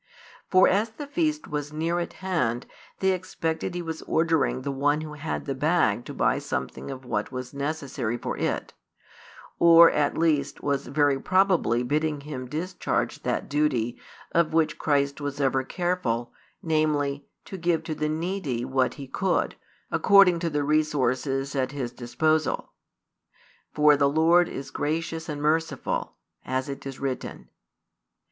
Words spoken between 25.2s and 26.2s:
and merciful,